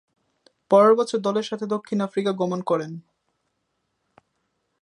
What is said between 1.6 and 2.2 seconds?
দক্ষিণ